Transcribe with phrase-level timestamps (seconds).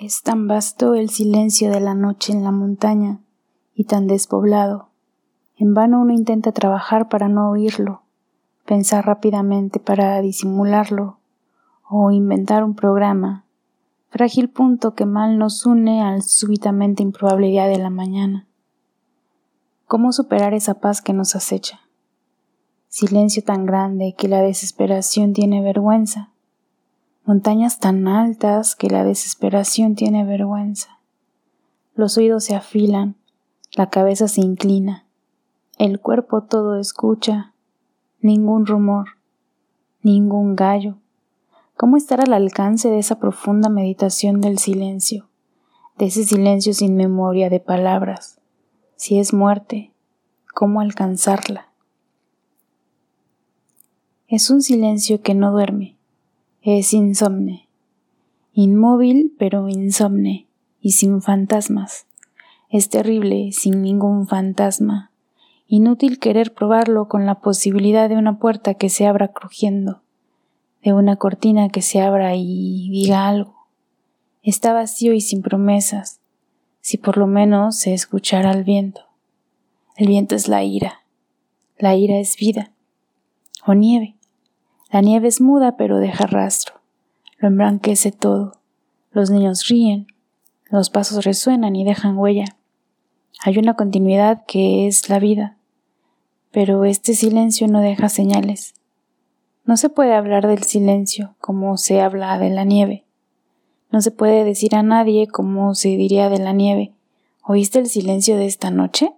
[0.00, 3.18] Es tan vasto el silencio de la noche en la montaña
[3.74, 4.90] y tan despoblado.
[5.56, 8.02] En vano uno intenta trabajar para no oírlo,
[8.64, 11.18] pensar rápidamente para disimularlo
[11.90, 13.44] o inventar un programa,
[14.08, 18.46] frágil punto que mal nos une al súbitamente improbable día de la mañana.
[19.88, 21.80] ¿Cómo superar esa paz que nos acecha?
[22.86, 26.30] Silencio tan grande que la desesperación tiene vergüenza
[27.28, 30.98] montañas tan altas que la desesperación tiene vergüenza.
[31.94, 33.16] Los oídos se afilan,
[33.76, 35.04] la cabeza se inclina,
[35.76, 37.52] el cuerpo todo escucha,
[38.22, 39.08] ningún rumor,
[40.02, 40.96] ningún gallo.
[41.76, 45.28] ¿Cómo estar al alcance de esa profunda meditación del silencio,
[45.98, 48.40] de ese silencio sin memoria de palabras?
[48.96, 49.92] Si es muerte,
[50.54, 51.68] ¿cómo alcanzarla?
[54.28, 55.97] Es un silencio que no duerme,
[56.76, 57.66] es insomne,
[58.52, 60.46] inmóvil pero insomne
[60.82, 62.06] y sin fantasmas.
[62.68, 65.10] Es terrible sin ningún fantasma.
[65.66, 70.02] Inútil querer probarlo con la posibilidad de una puerta que se abra crujiendo,
[70.82, 73.54] de una cortina que se abra y diga algo.
[74.42, 76.20] Está vacío y sin promesas,
[76.82, 79.00] si por lo menos se escuchara el viento.
[79.96, 81.00] El viento es la ira,
[81.78, 82.72] la ira es vida,
[83.66, 84.17] o nieve.
[84.90, 86.80] La nieve es muda pero deja rastro,
[87.38, 88.60] lo embranquece todo.
[89.10, 90.06] Los niños ríen,
[90.70, 92.56] los pasos resuenan y dejan huella.
[93.44, 95.56] Hay una continuidad que es la vida,
[96.50, 98.74] pero este silencio no deja señales.
[99.64, 103.04] No se puede hablar del silencio como se habla de la nieve.
[103.90, 106.94] No se puede decir a nadie como se diría de la nieve.
[107.44, 109.12] ¿Oíste el silencio de esta noche?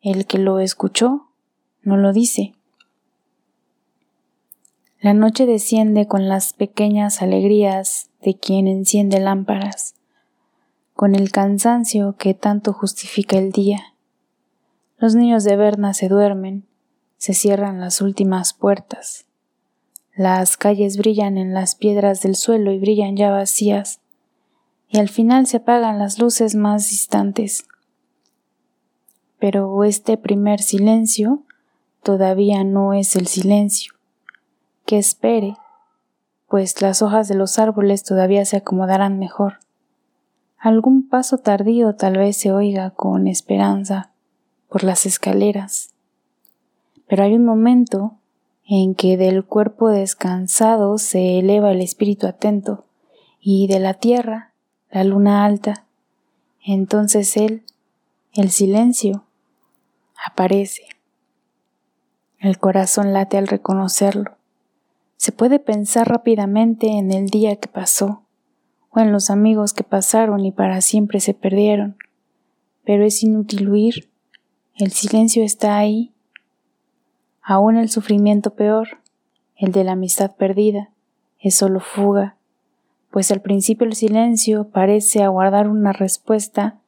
[0.00, 1.28] El que lo escuchó
[1.82, 2.54] no lo dice.
[5.02, 9.96] La noche desciende con las pequeñas alegrías de quien enciende lámparas,
[10.94, 13.96] con el cansancio que tanto justifica el día.
[14.98, 16.68] Los niños de Berna se duermen,
[17.16, 19.26] se cierran las últimas puertas.
[20.14, 23.98] Las calles brillan en las piedras del suelo y brillan ya vacías,
[24.88, 27.64] y al final se apagan las luces más distantes.
[29.40, 31.42] Pero este primer silencio
[32.04, 33.94] todavía no es el silencio
[34.84, 35.56] que espere,
[36.48, 39.60] pues las hojas de los árboles todavía se acomodarán mejor.
[40.58, 44.12] Algún paso tardío tal vez se oiga con esperanza
[44.68, 45.94] por las escaleras.
[47.08, 48.14] Pero hay un momento
[48.64, 52.84] en que del cuerpo descansado se eleva el espíritu atento,
[53.40, 54.52] y de la tierra
[54.90, 55.84] la luna alta.
[56.64, 57.64] Entonces él,
[58.34, 59.24] el silencio,
[60.24, 60.84] aparece.
[62.38, 64.36] El corazón late al reconocerlo.
[65.22, 68.24] Se puede pensar rápidamente en el día que pasó,
[68.90, 71.96] o en los amigos que pasaron y para siempre se perdieron,
[72.84, 74.10] pero es inútil huir,
[74.74, 76.10] el silencio está ahí,
[77.40, 78.98] aún el sufrimiento peor,
[79.54, 80.90] el de la amistad perdida,
[81.38, 82.34] es solo fuga,
[83.12, 86.80] pues al principio el silencio parece aguardar una respuesta,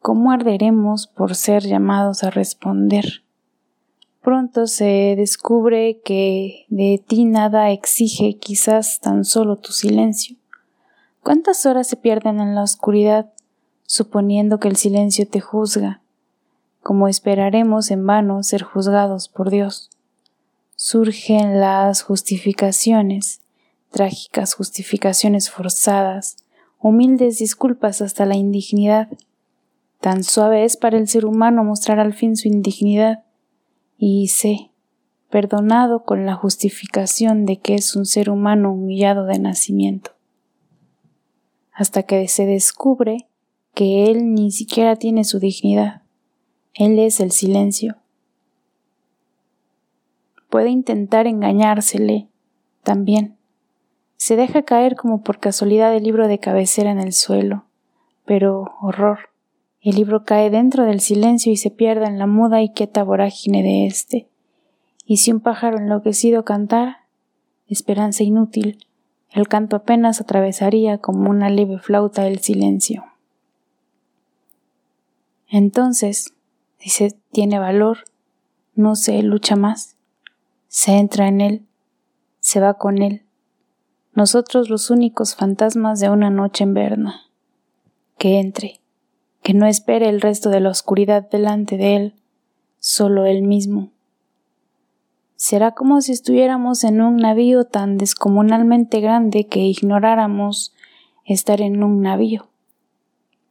[0.00, 3.22] ¿cómo arderemos por ser llamados a responder?
[4.26, 10.36] Pronto se descubre que de ti nada exige quizás tan solo tu silencio.
[11.22, 13.32] ¿Cuántas horas se pierden en la oscuridad
[13.84, 16.00] suponiendo que el silencio te juzga,
[16.82, 19.90] como esperaremos en vano ser juzgados por Dios?
[20.74, 23.42] Surgen las justificaciones,
[23.92, 26.34] trágicas justificaciones forzadas,
[26.80, 29.06] humildes disculpas hasta la indignidad.
[30.00, 33.22] Tan suave es para el ser humano mostrar al fin su indignidad,
[33.98, 34.70] y sé,
[35.30, 40.12] perdonado con la justificación de que es un ser humano humillado de nacimiento,
[41.72, 43.28] hasta que se descubre
[43.74, 46.02] que él ni siquiera tiene su dignidad,
[46.74, 47.96] él es el silencio.
[50.48, 52.28] Puede intentar engañársele
[52.82, 53.36] también.
[54.16, 57.64] Se deja caer como por casualidad el libro de cabecera en el suelo,
[58.24, 59.30] pero horror
[59.90, 63.62] el libro cae dentro del silencio y se pierde en la muda y quieta vorágine
[63.62, 64.28] de éste.
[65.04, 67.06] Y si un pájaro enloquecido cantara,
[67.68, 68.84] esperanza inútil,
[69.30, 73.04] el canto apenas atravesaría como una leve flauta el silencio.
[75.48, 76.34] Entonces,
[76.78, 77.98] si se tiene valor,
[78.74, 79.94] no se lucha más,
[80.66, 81.66] se entra en él,
[82.40, 83.22] se va con él,
[84.14, 87.20] nosotros los únicos fantasmas de una noche en Berna.
[88.18, 88.80] Que entre
[89.46, 92.14] que no espere el resto de la oscuridad delante de él,
[92.80, 93.90] solo él mismo.
[95.36, 100.74] Será como si estuviéramos en un navío tan descomunalmente grande que ignoráramos
[101.24, 102.48] estar en un navío,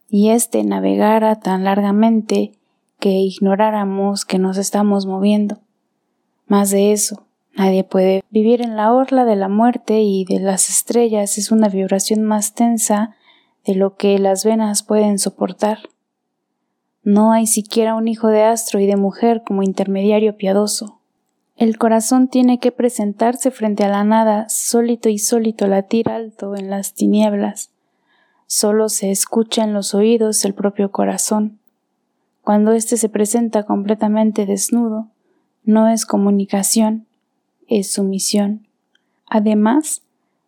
[0.09, 2.51] y éste navegara tan largamente
[3.00, 5.59] que ignoráramos que nos estamos moviendo.
[6.45, 7.25] Más de eso,
[7.56, 11.69] nadie puede vivir en la orla de la muerte y de las estrellas es una
[11.69, 13.15] vibración más tensa
[13.66, 15.80] de lo que las venas pueden soportar.
[17.04, 21.00] No hay siquiera un hijo de astro y de mujer como intermediario piadoso.
[21.56, 26.70] El corazón tiene que presentarse frente a la nada, sólito y sólito latir alto en
[26.70, 27.72] las tinieblas.
[28.48, 31.60] Solo se escucha en los oídos el propio corazón.
[32.42, 35.08] Cuando éste se presenta completamente desnudo,
[35.64, 37.08] no es comunicación,
[37.68, 38.68] es sumisión.
[39.28, 40.04] Además,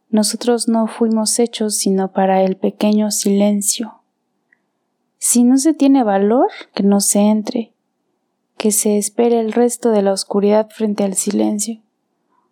[0.10, 4.02] nosotros no fuimos hechos sino para el pequeño silencio.
[5.18, 7.74] Si no se tiene valor, que no se entre,
[8.58, 11.82] que se espere el resto de la oscuridad frente al silencio,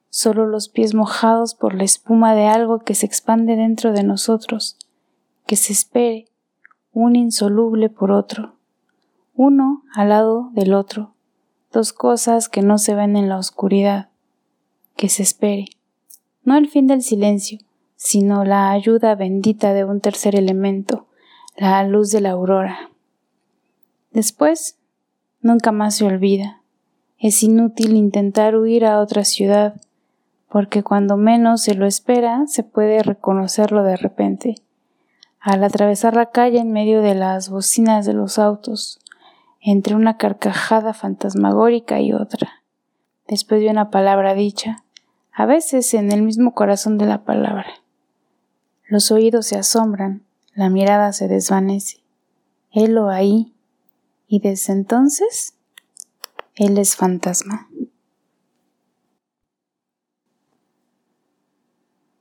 [0.10, 4.78] solo los pies mojados por la espuma de algo que se expande dentro de nosotros,
[5.46, 6.26] que se espere,
[6.94, 8.56] un insoluble por otro,
[9.34, 11.14] uno al lado del otro,
[11.72, 14.10] dos cosas que no se ven en la oscuridad,
[14.96, 15.66] que se espere,
[16.46, 17.60] no el fin del silencio,
[17.96, 21.08] sino la ayuda bendita de un tercer elemento,
[21.58, 22.92] la luz de la aurora.
[24.12, 24.78] Después,
[25.42, 26.62] nunca más se olvida.
[27.20, 29.82] Es inútil intentar huir a otra ciudad,
[30.50, 34.56] porque cuando menos se lo espera se puede reconocerlo de repente.
[35.40, 39.00] Al atravesar la calle en medio de las bocinas de los autos,
[39.60, 42.64] entre una carcajada fantasmagórica y otra,
[43.28, 44.85] después de una palabra dicha,
[45.38, 47.68] a veces en el mismo corazón de la palabra.
[48.88, 50.24] Los oídos se asombran,
[50.54, 51.98] la mirada se desvanece.
[52.72, 53.54] Él lo ahí,
[54.28, 55.54] y desde entonces,
[56.56, 57.68] él es fantasma.